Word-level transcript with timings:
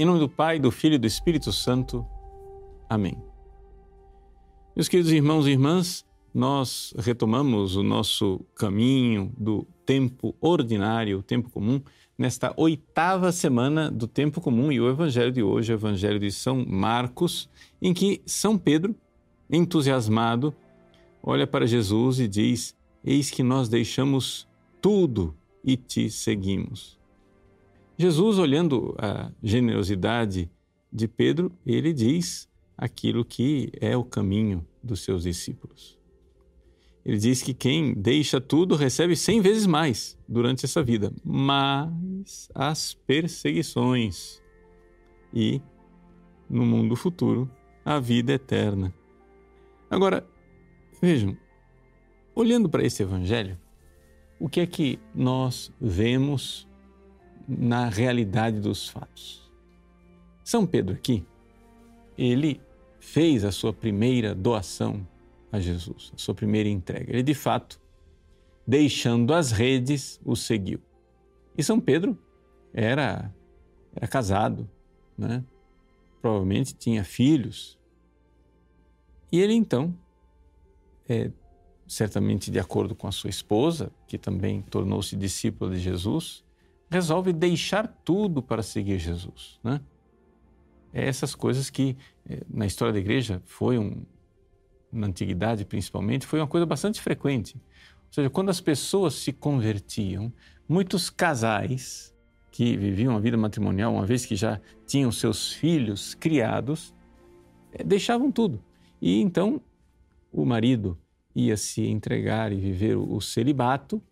Em 0.00 0.06
nome 0.06 0.18
do 0.18 0.30
Pai, 0.30 0.58
do 0.58 0.70
Filho 0.70 0.94
e 0.94 0.98
do 0.98 1.06
Espírito 1.06 1.52
Santo. 1.52 2.06
Amém. 2.88 3.22
Meus 4.74 4.88
queridos 4.88 5.12
irmãos 5.12 5.46
e 5.46 5.50
irmãs, 5.50 6.06
nós 6.32 6.94
retomamos 6.96 7.76
o 7.76 7.82
nosso 7.82 8.40
caminho 8.54 9.30
do 9.36 9.66
tempo 9.84 10.34
ordinário, 10.40 11.18
o 11.18 11.22
tempo 11.22 11.50
comum, 11.50 11.82
nesta 12.16 12.50
oitava 12.56 13.30
semana 13.30 13.90
do 13.90 14.06
tempo 14.06 14.40
comum 14.40 14.72
e 14.72 14.80
o 14.80 14.88
evangelho 14.88 15.30
de 15.30 15.42
hoje 15.42 15.70
o 15.70 15.74
evangelho 15.74 16.18
de 16.18 16.32
São 16.32 16.64
Marcos, 16.66 17.50
em 17.82 17.92
que 17.92 18.22
São 18.24 18.56
Pedro, 18.56 18.96
entusiasmado, 19.50 20.54
olha 21.22 21.46
para 21.46 21.66
Jesus 21.66 22.20
e 22.20 22.26
diz: 22.26 22.74
Eis 23.04 23.30
que 23.30 23.42
nós 23.42 23.68
deixamos 23.68 24.48
tudo 24.80 25.36
e 25.62 25.76
te 25.76 26.08
seguimos. 26.08 26.99
Jesus, 28.00 28.38
olhando 28.38 28.94
a 28.98 29.30
generosidade 29.42 30.50
de 30.90 31.06
Pedro, 31.06 31.52
ele 31.66 31.92
diz 31.92 32.48
aquilo 32.74 33.22
que 33.22 33.70
é 33.78 33.94
o 33.94 34.02
caminho 34.02 34.66
dos 34.82 35.00
seus 35.00 35.24
discípulos. 35.24 35.98
Ele 37.04 37.18
diz 37.18 37.42
que 37.42 37.52
quem 37.52 37.92
deixa 37.92 38.40
tudo 38.40 38.74
recebe 38.74 39.14
cem 39.14 39.42
vezes 39.42 39.66
mais 39.66 40.18
durante 40.26 40.64
essa 40.64 40.82
vida, 40.82 41.12
mas 41.22 42.48
as 42.54 42.94
perseguições 42.94 44.40
e, 45.30 45.60
no 46.48 46.64
mundo 46.64 46.96
futuro, 46.96 47.50
a 47.84 48.00
vida 48.00 48.32
eterna. 48.32 48.94
Agora, 49.90 50.26
vejam, 51.02 51.36
olhando 52.34 52.66
para 52.66 52.82
esse 52.82 53.02
evangelho, 53.02 53.58
o 54.38 54.48
que 54.48 54.60
é 54.60 54.66
que 54.66 54.98
nós 55.14 55.70
vemos 55.78 56.66
na 57.58 57.88
realidade 57.88 58.60
dos 58.60 58.88
fatos? 58.88 59.50
São 60.44 60.66
Pedro 60.66 60.94
aqui, 60.94 61.24
ele 62.16 62.60
fez 62.98 63.44
a 63.44 63.52
sua 63.52 63.72
primeira 63.72 64.34
doação 64.34 65.06
a 65.50 65.58
Jesus, 65.58 66.12
a 66.14 66.18
sua 66.18 66.34
primeira 66.34 66.68
entrega. 66.68 67.12
Ele, 67.12 67.22
de 67.22 67.34
fato, 67.34 67.80
deixando 68.66 69.34
as 69.34 69.50
redes, 69.50 70.20
o 70.24 70.36
seguiu. 70.36 70.80
E 71.56 71.62
São 71.62 71.80
Pedro 71.80 72.16
era, 72.72 73.34
era 73.94 74.06
casado, 74.06 74.68
né? 75.18 75.44
provavelmente 76.20 76.74
tinha 76.74 77.02
filhos. 77.02 77.78
E 79.32 79.40
ele 79.40 79.54
então, 79.54 79.96
é, 81.08 81.30
certamente 81.86 82.50
de 82.50 82.58
acordo 82.58 82.94
com 82.94 83.06
a 83.08 83.12
sua 83.12 83.30
esposa, 83.30 83.90
que 84.06 84.18
também 84.18 84.62
tornou-se 84.62 85.16
discípula 85.16 85.72
de 85.72 85.80
Jesus, 85.80 86.44
resolve 86.90 87.32
deixar 87.32 87.86
tudo 88.04 88.42
para 88.42 88.62
seguir 88.62 88.98
Jesus. 88.98 89.60
Né? 89.62 89.80
É 90.92 91.06
essas 91.06 91.34
coisas 91.34 91.70
que 91.70 91.96
é, 92.28 92.42
na 92.48 92.66
história 92.66 92.92
da 92.92 92.98
igreja 92.98 93.40
foi 93.46 93.78
um, 93.78 94.04
na 94.92 95.06
antiguidade 95.06 95.64
principalmente, 95.64 96.26
foi 96.26 96.40
uma 96.40 96.48
coisa 96.48 96.66
bastante 96.66 97.00
frequente. 97.00 97.54
Ou 97.54 98.12
seja, 98.14 98.28
quando 98.28 98.48
as 98.48 98.60
pessoas 98.60 99.14
se 99.14 99.32
convertiam, 99.32 100.32
muitos 100.68 101.08
casais 101.08 102.12
que 102.50 102.76
viviam 102.76 103.16
a 103.16 103.20
vida 103.20 103.36
matrimonial, 103.36 103.94
uma 103.94 104.04
vez 104.04 104.26
que 104.26 104.34
já 104.34 104.60
tinham 104.84 105.12
seus 105.12 105.52
filhos 105.52 106.14
criados, 106.14 106.92
eh, 107.72 107.84
deixavam 107.84 108.32
tudo. 108.32 108.60
E 109.00 109.20
então 109.20 109.60
o 110.32 110.44
marido 110.44 110.98
ia 111.34 111.56
se 111.56 111.86
entregar 111.86 112.52
e 112.52 112.56
viver 112.56 112.96
o 112.96 113.20
celibato 113.20 114.02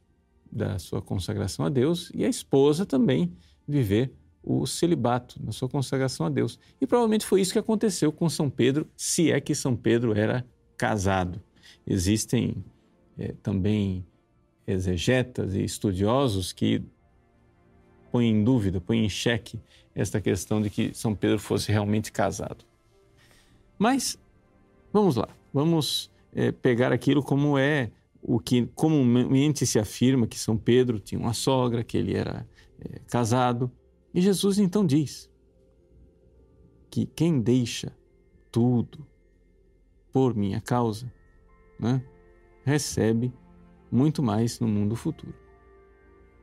da 0.51 0.79
sua 0.79 1.03
consagração 1.03 1.65
a 1.65 1.69
Deus 1.69 2.11
e 2.15 2.25
a 2.25 2.29
esposa 2.29 2.87
também 2.87 3.33
viver 3.67 4.13
o 4.43 4.67
celibato 4.67 5.43
na 5.45 5.53
sua 5.53 5.69
consagração 5.69 6.25
a 6.27 6.31
Deus. 6.31 6.59
E 6.81 6.87
provavelmente 6.87 7.27
foi 7.27 7.41
isso 7.41 7.53
que 7.53 7.59
aconteceu 7.59 8.11
com 8.11 8.29
São 8.29 8.49
Pedro, 8.49 8.89
se 8.97 9.31
é 9.31 9.41
que 9.41 9.55
São 9.55 9.77
Pedro 9.77 10.17
era 10.17 10.47
casado. 10.77 11.41
Existem 11.87 12.65
é, 13.19 13.35
também 13.43 14.07
exegetas 14.67 15.55
e 15.55 15.63
estudiosos 15.63 16.53
que 16.53 16.83
põem 18.11 18.31
em 18.31 18.45
dúvida, 18.45 18.81
põem 18.81 19.05
em 19.05 19.09
xeque 19.09 19.61
esta 19.95 20.21
questão 20.21 20.63
de 20.63 20.71
que 20.71 20.95
São 20.95 21.15
Pedro 21.15 21.39
fosse 21.39 21.71
realmente 21.71 22.13
casado. 22.13 22.65
Mas 23.79 24.19
vamos 24.93 25.17
lá, 25.17 25.29
vamos 25.53 26.11
é, 26.35 26.53
pegar 26.53 26.93
aquilo 26.93 27.23
como 27.23 27.59
é 27.59 27.91
o 28.23 28.39
que 28.39 28.67
comumente 28.75 29.67
se 29.67 29.79
afirma 29.79 30.27
que 30.27 30.39
São 30.39 30.57
Pedro 30.57 30.99
tinha 30.99 31.21
uma 31.21 31.33
sogra, 31.33 31.85
que 31.85 31.97
ele 31.97 32.15
era 32.15 32.47
é, 32.81 32.99
casado. 33.09 33.71
E 34.13 34.21
Jesus 34.21 34.59
então 34.59 34.85
diz 34.85 35.31
que 36.91 37.07
quem 37.07 37.41
deixa 37.41 37.97
tudo 38.51 39.07
por 40.13 40.35
minha 40.35 40.61
causa, 40.61 41.13
né, 41.79 42.03
recebe 42.65 43.33
muito 43.91 44.23
mais 44.23 44.59
no 44.59 44.67
mundo 44.67 44.97
futuro. 44.97 45.35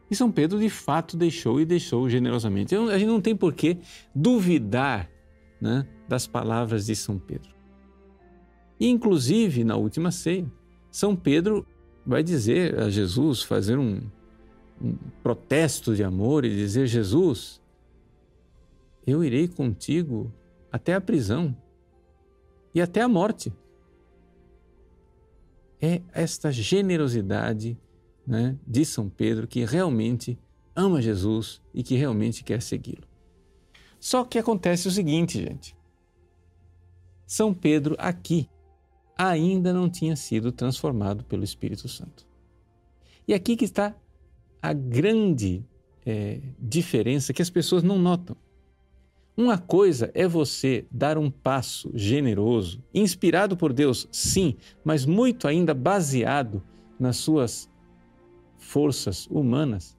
E 0.10 0.16
São 0.16 0.32
Pedro 0.32 0.60
de 0.60 0.70
fato 0.70 1.18
deixou 1.18 1.60
e 1.60 1.66
deixou 1.66 2.08
generosamente. 2.08 2.76
A 2.76 2.98
gente 2.98 3.08
não 3.08 3.20
tem 3.20 3.36
por 3.36 3.54
que 3.54 3.80
duvidar 4.14 5.10
né, 5.60 5.88
das 6.08 6.28
palavras 6.28 6.86
de 6.86 6.96
São 6.96 7.18
Pedro. 7.18 7.56
E, 8.80 8.88
inclusive, 8.88 9.64
na 9.64 9.76
última 9.76 10.12
ceia, 10.12 10.46
São 10.96 11.14
Pedro 11.14 11.68
vai 12.06 12.24
dizer 12.24 12.80
a 12.80 12.90
Jesus, 12.90 13.42
fazer 13.42 13.78
um, 13.78 14.00
um 14.82 14.96
protesto 15.22 15.94
de 15.94 16.02
amor 16.02 16.46
e 16.46 16.56
dizer: 16.56 16.88
Jesus, 16.88 17.62
eu 19.06 19.22
irei 19.22 19.46
contigo 19.46 20.32
até 20.72 20.94
a 20.94 21.02
prisão 21.02 21.54
e 22.74 22.80
até 22.80 23.02
a 23.02 23.10
morte. 23.10 23.52
É 25.82 26.02
esta 26.14 26.50
generosidade 26.50 27.78
né, 28.26 28.58
de 28.66 28.86
São 28.86 29.10
Pedro 29.10 29.48
que 29.48 29.66
realmente 29.66 30.40
ama 30.74 31.02
Jesus 31.02 31.62
e 31.74 31.84
que 31.84 31.96
realmente 31.96 32.42
quer 32.42 32.62
segui-lo. 32.62 33.06
Só 34.00 34.24
que 34.24 34.40
acontece 34.40 34.88
o 34.88 34.92
seguinte, 34.92 35.42
gente. 35.42 35.76
São 37.28 37.54
Pedro 37.54 37.98
aqui 38.00 38.48
ainda 39.18 39.74
não 39.74 39.90
tinha 39.90 40.16
sido 40.16 40.52
transformado 40.52 41.24
pelo 41.24 41.44
Espírito 41.44 41.88
Santo. 41.88 42.28
E 43.28 43.34
aqui 43.34 43.56
que 43.56 43.66
está 43.66 43.96
a 44.62 44.74
grande 44.74 45.64
é, 46.06 46.40
diferença 46.60 47.34
que 47.34 47.42
as 47.42 47.50
pessoas 47.50 47.84
não 47.84 47.98
notam. 47.98 48.36
Uma 49.38 49.58
coisa 49.58 50.10
é 50.14 50.28
você 50.28 50.86
dar 50.90 51.18
um 51.18 51.30
passo 51.30 51.92
generoso, 51.94 52.82
inspirado 52.94 53.58
por 53.58 53.74
Deus, 53.74 54.08
sim, 54.12 54.56
mas 54.84 55.06
muito 55.06 55.48
ainda 55.48 55.74
baseado 55.74 56.64
nas 56.98 57.18
suas 57.18 57.70
forças 58.58 59.28
humanas. 59.28 59.98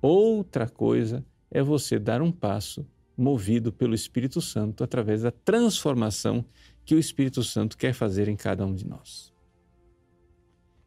Outra 0.00 0.68
coisa 0.68 1.24
é 1.48 1.62
você 1.62 1.96
dar 1.98 2.20
um 2.20 2.32
passo 2.32 2.84
movido 3.16 3.72
pelo 3.72 3.94
Espírito 3.94 4.40
Santo 4.40 4.82
através 4.82 5.22
da 5.22 5.30
transformação 5.30 6.44
que 6.84 6.94
o 6.94 6.98
Espírito 6.98 7.42
Santo 7.42 7.76
quer 7.76 7.92
fazer 7.92 8.28
em 8.28 8.36
cada 8.36 8.66
um 8.66 8.74
de 8.74 8.86
nós. 8.86 9.32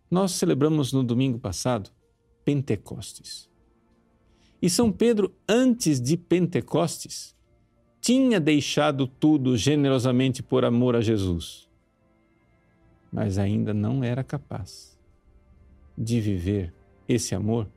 Nós 0.09 0.31
celebramos 0.31 0.94
no 0.94 1.03
domingo 1.03 1.39
passado 1.39 1.89
Pentecostes. 2.44 3.50
E 4.61 4.69
São 4.69 4.91
Pedro, 4.91 5.35
antes 5.47 6.00
de 6.00 6.16
Pentecostes, 6.16 7.35
tinha 8.00 8.39
deixado 8.39 9.07
tudo 9.07 9.57
generosamente 9.57 10.44
por 10.44 10.63
amor 10.63 10.95
a 10.95 11.01
Jesus, 11.01 11.67
mas 13.12 13.38
ainda 13.38 13.73
não 13.73 14.03
era 14.03 14.23
capaz 14.23 14.95
de 15.97 16.22
viver 16.22 16.73
esse 17.07 17.33
amor 17.33 17.67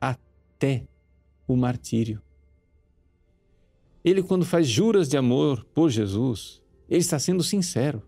até 0.00 0.86
o 1.48 1.56
martírio. 1.56 2.20
Ele, 4.04 4.22
quando 4.22 4.44
faz 4.44 4.68
juras 4.68 5.08
de 5.08 5.16
amor 5.16 5.64
por 5.74 5.90
Jesus, 5.90 6.62
ele 6.88 7.00
está 7.00 7.18
sendo 7.18 7.42
sincero. 7.42 8.02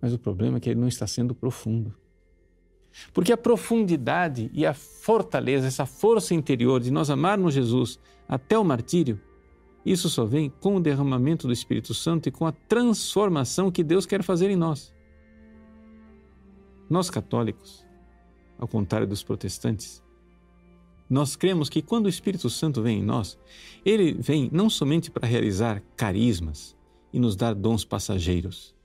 Mas 0.00 0.12
o 0.12 0.18
problema 0.18 0.56
é 0.56 0.60
que 0.60 0.70
ele 0.70 0.80
não 0.80 0.88
está 0.88 1.06
sendo 1.06 1.34
profundo. 1.34 1.94
Porque 3.12 3.32
a 3.32 3.36
profundidade 3.36 4.50
e 4.52 4.66
a 4.66 4.74
fortaleza, 4.74 5.66
essa 5.66 5.86
força 5.86 6.34
interior 6.34 6.80
de 6.80 6.90
nós 6.90 7.10
amarmos 7.10 7.54
Jesus 7.54 7.98
até 8.28 8.58
o 8.58 8.64
martírio, 8.64 9.20
isso 9.84 10.08
só 10.08 10.24
vem 10.24 10.50
com 10.60 10.76
o 10.76 10.80
derramamento 10.80 11.46
do 11.46 11.52
Espírito 11.52 11.94
Santo 11.94 12.28
e 12.28 12.32
com 12.32 12.46
a 12.46 12.52
transformação 12.52 13.70
que 13.70 13.82
Deus 13.82 14.06
quer 14.06 14.22
fazer 14.22 14.50
em 14.50 14.56
nós. 14.56 14.94
Nós 16.88 17.08
católicos, 17.08 17.86
ao 18.58 18.66
contrário 18.66 19.06
dos 19.06 19.22
protestantes, 19.22 20.02
nós 21.10 21.34
cremos 21.34 21.68
que 21.68 21.82
quando 21.82 22.06
o 22.06 22.08
Espírito 22.08 22.48
Santo 22.48 22.80
vem 22.80 23.00
em 23.00 23.04
nós, 23.04 23.36
ele 23.84 24.12
vem 24.12 24.48
não 24.52 24.70
somente 24.70 25.10
para 25.10 25.26
realizar 25.26 25.82
carismas 25.96 26.76
e 27.12 27.18
nos 27.18 27.34
dar 27.34 27.52
dons 27.52 27.84
passageiros, 27.84 28.76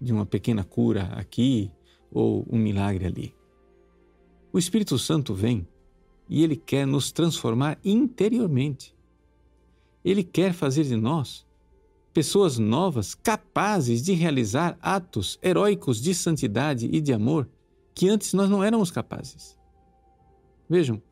de 0.00 0.12
uma 0.12 0.24
pequena 0.24 0.62
cura 0.62 1.10
aqui 1.16 1.68
ou 2.12 2.46
um 2.48 2.56
milagre 2.56 3.06
ali. 3.06 3.34
O 4.52 4.58
Espírito 4.58 4.96
Santo 5.00 5.34
vem 5.34 5.66
e 6.28 6.44
ele 6.44 6.54
quer 6.54 6.86
nos 6.86 7.10
transformar 7.10 7.76
interiormente 7.84 8.94
Ele 10.04 10.22
quer 10.22 10.52
fazer 10.52 10.84
de 10.84 10.94
nós 10.94 11.44
pessoas 12.14 12.56
novas 12.56 13.14
capazes 13.14 14.02
de 14.02 14.12
realizar 14.12 14.78
atos 14.80 15.38
heróicos 15.42 16.00
de 16.00 16.14
santidade 16.14 16.86
e 16.86 17.00
de 17.00 17.12
amor 17.12 17.48
que 17.94 18.08
antes 18.08 18.32
nós 18.32 18.48
não 18.48 18.62
éramos 18.62 18.90
capazes. 18.90 19.58
Vejam, 20.68 21.02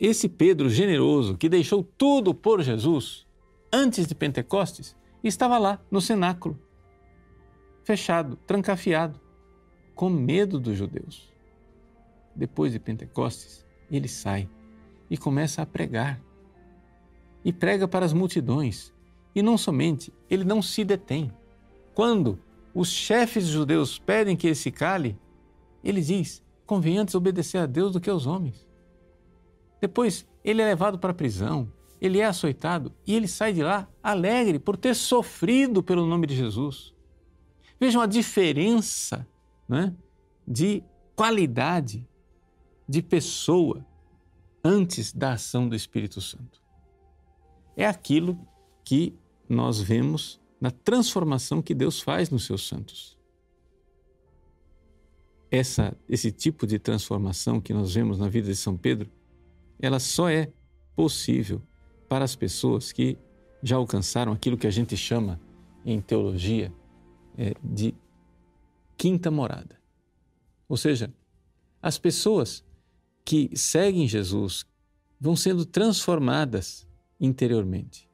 esse 0.00 0.28
Pedro 0.28 0.68
generoso 0.68 1.36
que 1.36 1.48
deixou 1.48 1.82
tudo 1.82 2.34
por 2.34 2.62
Jesus 2.62 3.26
antes 3.72 4.06
de 4.06 4.14
Pentecostes 4.14 4.96
estava 5.22 5.58
lá 5.58 5.80
no 5.90 6.00
cenáculo, 6.00 6.58
fechado, 7.82 8.36
trancafiado, 8.46 9.20
com 9.94 10.10
medo 10.10 10.60
dos 10.60 10.76
judeus. 10.76 11.32
Depois 12.34 12.72
de 12.72 12.78
Pentecostes, 12.78 13.64
ele 13.90 14.08
sai 14.08 14.48
e 15.08 15.16
começa 15.16 15.62
a 15.62 15.66
pregar. 15.66 16.20
E 17.44 17.52
prega 17.52 17.86
para 17.86 18.04
as 18.04 18.12
multidões. 18.12 18.92
E 19.34 19.42
não 19.42 19.58
somente, 19.58 20.12
ele 20.30 20.44
não 20.44 20.62
se 20.62 20.84
detém. 20.84 21.30
Quando 21.94 22.38
os 22.74 22.88
chefes 22.88 23.44
judeus 23.44 23.98
pedem 23.98 24.36
que 24.36 24.46
ele 24.46 24.54
se 24.54 24.70
cale, 24.70 25.18
ele 25.82 26.00
diz: 26.00 26.42
convém 26.66 26.98
antes 26.98 27.14
obedecer 27.14 27.58
a 27.58 27.66
Deus 27.66 27.92
do 27.92 28.00
que 28.00 28.10
aos 28.10 28.26
homens. 28.26 28.66
Depois, 29.84 30.26
ele 30.42 30.62
é 30.62 30.64
levado 30.64 30.98
para 30.98 31.10
a 31.10 31.14
prisão, 31.14 31.70
ele 32.00 32.18
é 32.18 32.24
açoitado 32.24 32.90
e 33.06 33.14
ele 33.14 33.28
sai 33.28 33.52
de 33.52 33.62
lá 33.62 33.86
alegre 34.02 34.58
por 34.58 34.78
ter 34.78 34.96
sofrido 34.96 35.82
pelo 35.82 36.06
nome 36.06 36.26
de 36.26 36.34
Jesus. 36.34 36.94
Vejam 37.78 38.00
a 38.00 38.06
diferença 38.06 39.28
né, 39.68 39.94
de 40.48 40.82
qualidade 41.14 42.08
de 42.88 43.02
pessoa 43.02 43.84
antes 44.64 45.12
da 45.12 45.34
ação 45.34 45.68
do 45.68 45.76
Espírito 45.76 46.18
Santo. 46.18 46.62
É 47.76 47.86
aquilo 47.86 48.40
que 48.82 49.14
nós 49.46 49.82
vemos 49.82 50.40
na 50.58 50.70
transformação 50.70 51.60
que 51.60 51.74
Deus 51.74 52.00
faz 52.00 52.30
nos 52.30 52.46
seus 52.46 52.66
santos. 52.66 53.18
Essa, 55.50 55.94
esse 56.08 56.32
tipo 56.32 56.66
de 56.66 56.78
transformação 56.78 57.60
que 57.60 57.74
nós 57.74 57.92
vemos 57.92 58.18
na 58.18 58.30
vida 58.30 58.48
de 58.48 58.56
São 58.56 58.78
Pedro, 58.78 59.10
ela 59.84 59.98
só 60.00 60.28
é 60.28 60.50
possível 60.96 61.60
para 62.08 62.24
as 62.24 62.34
pessoas 62.34 62.92
que 62.92 63.18
já 63.62 63.76
alcançaram 63.76 64.32
aquilo 64.32 64.56
que 64.56 64.66
a 64.66 64.70
gente 64.70 64.96
chama 64.96 65.40
em 65.84 66.00
teologia 66.00 66.72
é, 67.36 67.54
de 67.62 67.94
quinta 68.96 69.30
morada. 69.30 69.78
Ou 70.68 70.76
seja, 70.76 71.12
as 71.82 71.98
pessoas 71.98 72.64
que 73.24 73.50
seguem 73.54 74.08
Jesus 74.08 74.64
vão 75.20 75.36
sendo 75.36 75.66
transformadas 75.66 76.86
interiormente. 77.20 78.08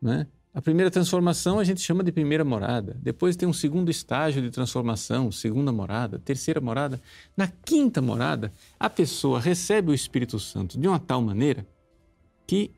Né? 0.00 0.26
A 0.56 0.62
primeira 0.62 0.90
transformação 0.90 1.58
a 1.58 1.64
gente 1.64 1.82
chama 1.82 2.02
de 2.02 2.10
primeira 2.10 2.42
morada. 2.42 2.96
Depois 3.02 3.36
tem 3.36 3.46
um 3.46 3.52
segundo 3.52 3.90
estágio 3.90 4.40
de 4.40 4.50
transformação, 4.50 5.30
segunda 5.30 5.70
morada, 5.70 6.18
terceira 6.18 6.62
morada. 6.62 6.98
Na 7.36 7.46
quinta 7.46 8.00
morada, 8.00 8.50
a 8.80 8.88
pessoa 8.88 9.38
recebe 9.38 9.90
o 9.90 9.94
Espírito 9.94 10.38
Santo 10.38 10.80
de 10.80 10.88
uma 10.88 10.98
tal 10.98 11.20
maneira 11.20 11.66
que 12.46 12.70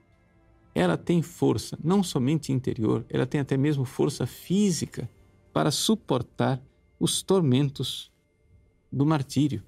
ela 0.74 0.96
tem 0.96 1.22
força, 1.22 1.78
não 1.80 2.02
somente 2.02 2.52
interior, 2.52 3.06
ela 3.08 3.26
tem 3.26 3.40
até 3.40 3.56
mesmo 3.56 3.84
força 3.84 4.26
física 4.26 5.08
para 5.52 5.70
suportar 5.70 6.60
os 6.98 7.22
tormentos 7.22 8.10
do 8.90 9.06
martírio. 9.06 9.62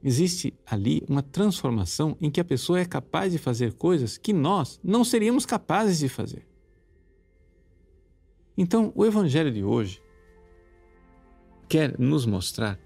Existe 0.00 0.54
ali 0.64 1.02
uma 1.08 1.24
transformação 1.24 2.16
em 2.20 2.30
que 2.30 2.40
a 2.40 2.44
pessoa 2.44 2.78
é 2.78 2.84
capaz 2.84 3.32
de 3.32 3.38
fazer 3.38 3.72
coisas 3.72 4.16
que 4.16 4.32
nós 4.32 4.78
não 4.80 5.02
seríamos 5.02 5.44
capazes 5.44 5.98
de 5.98 6.08
fazer. 6.08 6.47
Então, 8.60 8.92
o 8.96 9.06
Evangelho 9.06 9.52
de 9.52 9.62
hoje 9.62 10.02
quer 11.68 11.96
nos 11.96 12.26
mostrar 12.26 12.76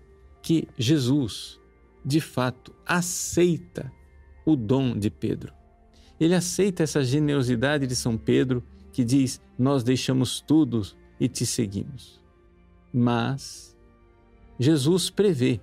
que 0.43 0.69
Jesus, 0.77 1.59
de 2.05 2.21
fato, 2.21 2.75
aceita 2.85 3.91
o 4.45 4.55
dom 4.55 4.95
de 4.95 5.09
Pedro. 5.09 5.55
Ele 6.21 6.35
aceita 6.35 6.83
essa 6.83 7.03
generosidade 7.03 7.87
de 7.87 7.97
São 7.97 8.19
Pedro 8.19 8.63
que 8.93 9.03
diz: 9.03 9.41
Nós 9.59 9.83
deixamos 9.83 10.43
tudo 10.43 10.83
e 11.19 11.27
te 11.27 11.47
seguimos. 11.47 12.23
Mas 12.93 13.75
Jesus 14.59 15.09
prevê 15.09 15.59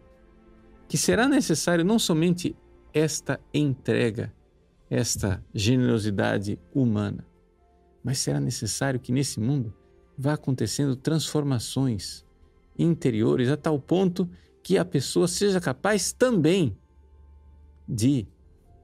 que 0.87 0.97
será 0.97 1.27
necessário 1.27 1.85
não 1.85 1.99
somente 1.99 2.55
esta 2.91 3.39
entrega, 3.53 4.33
esta 4.89 5.45
generosidade 5.53 6.57
humana, 6.73 7.23
mas 8.03 8.17
será 8.17 8.39
necessário 8.39 8.99
que 8.99 9.11
nesse 9.11 9.39
mundo 9.39 9.71
vá 10.19 10.33
acontecendo 10.33 10.97
transformações 10.97 12.25
interiores 12.77 13.47
a 13.47 13.55
tal 13.55 13.79
ponto 13.79 14.29
que 14.61 14.77
a 14.77 14.83
pessoa 14.83 15.29
seja 15.29 15.61
capaz 15.61 16.11
também 16.11 16.77
de 17.87 18.27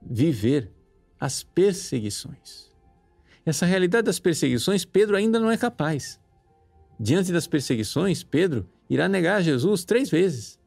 viver 0.02 0.72
as 1.20 1.44
perseguições. 1.44 2.72
Essa 3.46 3.66
realidade 3.66 4.06
das 4.06 4.18
perseguições, 4.18 4.86
Pedro 4.86 5.18
ainda 5.18 5.38
não 5.38 5.52
é 5.52 5.58
capaz. 5.58 6.22
Diante 6.98 7.34
das 7.34 7.48
perseguições, 7.48 8.24
Pedro 8.24 8.66
irá 8.90 9.10
negar 9.10 9.44
Jesus 9.44 9.84
três 9.84 10.10
vezes. 10.10 10.58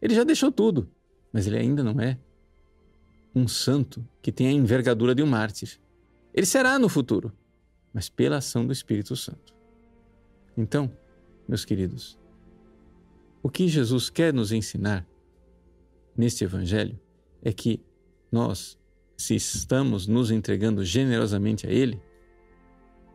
Ele 0.00 0.14
já 0.14 0.24
deixou 0.24 0.50
tudo, 0.50 0.90
mas 1.30 1.46
ele 1.46 1.58
ainda 1.58 1.84
não 1.84 2.00
é 2.00 2.18
um 3.34 3.46
santo 3.46 4.02
que 4.22 4.32
tem 4.32 4.48
a 4.48 4.52
envergadura 4.52 5.14
de 5.14 5.22
um 5.22 5.26
mártir. 5.26 5.78
Ele 6.32 6.46
será 6.46 6.78
no 6.78 6.88
futuro, 6.88 7.32
mas 7.92 8.08
pela 8.08 8.38
ação 8.38 8.66
do 8.66 8.72
Espírito 8.72 9.14
Santo. 9.14 9.57
Então, 10.58 10.90
meus 11.46 11.64
queridos, 11.64 12.18
o 13.40 13.48
que 13.48 13.68
Jesus 13.68 14.10
quer 14.10 14.34
nos 14.34 14.50
ensinar 14.50 15.06
neste 16.16 16.42
Evangelho 16.42 16.98
é 17.40 17.52
que 17.52 17.80
nós, 18.30 18.76
se 19.16 19.36
estamos 19.36 20.08
nos 20.08 20.32
entregando 20.32 20.84
generosamente 20.84 21.64
a 21.64 21.70
Ele, 21.70 22.02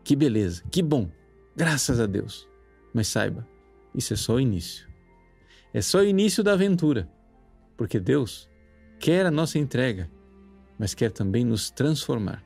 que 0.06 0.16
beleza, 0.16 0.64
que 0.72 0.82
bom, 0.82 1.12
graças 1.54 2.00
a 2.00 2.06
Deus. 2.06 2.48
Mas 2.94 3.10
saiba, 3.10 3.46
isso 3.94 4.14
é 4.14 4.16
só 4.16 4.36
o 4.36 4.40
início. 4.40 4.88
É 5.74 5.82
só 5.82 6.00
o 6.00 6.06
início 6.06 6.46
da 6.46 6.54
aventura, 6.54 7.12
porque 7.76 8.00
Deus 8.00 8.50
quer 8.98 9.26
a 9.26 9.32
nossa 9.32 9.60
entrega, 9.60 10.10
mas 10.80 10.94
quer 10.94 11.12
também 11.12 11.44
nos 11.44 11.70
transformar 11.70 12.42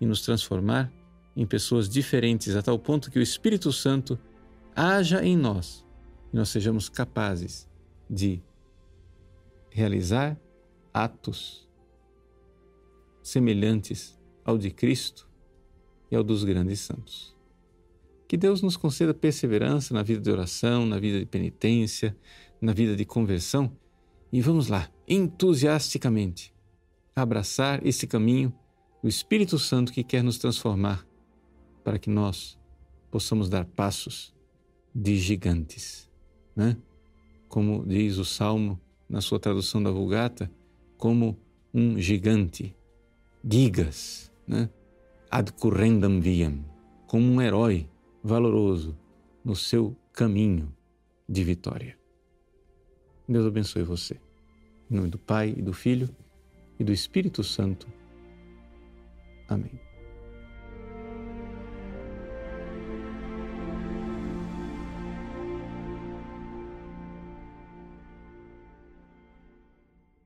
e 0.00 0.06
nos 0.06 0.20
transformar 0.20 0.92
em 1.36 1.46
pessoas 1.46 1.88
diferentes 1.88 2.54
a 2.56 2.62
tal 2.62 2.78
ponto 2.78 3.10
que 3.10 3.18
o 3.18 3.22
Espírito 3.22 3.72
Santo 3.72 4.18
haja 4.74 5.24
em 5.24 5.36
nós 5.36 5.84
e 6.32 6.36
nós 6.36 6.48
sejamos 6.48 6.88
capazes 6.88 7.68
de 8.08 8.42
realizar 9.70 10.38
atos 10.92 11.68
semelhantes 13.22 14.18
ao 14.44 14.58
de 14.58 14.70
Cristo 14.70 15.28
e 16.10 16.16
ao 16.16 16.22
dos 16.22 16.44
grandes 16.44 16.80
santos. 16.80 17.34
Que 18.28 18.36
Deus 18.36 18.62
nos 18.62 18.76
conceda 18.76 19.12
perseverança 19.12 19.94
na 19.94 20.02
vida 20.02 20.20
de 20.20 20.30
oração, 20.30 20.86
na 20.86 20.98
vida 20.98 21.18
de 21.18 21.26
penitência, 21.26 22.16
na 22.60 22.72
vida 22.72 22.94
de 22.96 23.04
conversão 23.04 23.72
e 24.34 24.40
vamos 24.40 24.66
lá, 24.66 24.90
entusiasticamente, 25.06 26.52
abraçar 27.14 27.86
esse 27.86 28.04
caminho 28.04 28.52
do 29.00 29.08
Espírito 29.08 29.60
Santo 29.60 29.92
que 29.92 30.02
quer 30.02 30.24
nos 30.24 30.38
transformar 30.38 31.06
para 31.84 31.98
que 31.98 32.08
nós 32.10 32.58
possamos 33.10 33.48
dar 33.48 33.64
passos 33.64 34.34
de 34.92 35.16
gigantes, 35.16 36.10
né? 36.56 36.76
Como 37.48 37.84
diz 37.86 38.16
o 38.16 38.24
Salmo 38.24 38.80
na 39.08 39.20
sua 39.20 39.38
tradução 39.38 39.82
da 39.82 39.90
Vulgata, 39.90 40.50
como 40.96 41.38
um 41.72 41.98
gigante, 42.00 42.74
gigas, 43.48 44.32
né? 44.46 44.68
ad 45.30 45.52
currendam 45.52 46.20
viam, 46.20 46.64
como 47.06 47.26
um 47.26 47.42
herói 47.42 47.88
valoroso 48.22 48.96
no 49.44 49.54
seu 49.54 49.96
caminho 50.12 50.72
de 51.28 51.44
vitória. 51.44 51.98
Deus 53.28 53.46
abençoe 53.46 53.82
você. 53.82 54.20
Em 54.90 54.96
nome 54.96 55.08
do 55.08 55.18
Pai 55.18 55.54
e 55.56 55.62
do 55.62 55.72
Filho 55.72 56.08
e 56.78 56.84
do 56.84 56.92
Espírito 56.92 57.42
Santo. 57.42 57.86
Amém. 59.48 59.93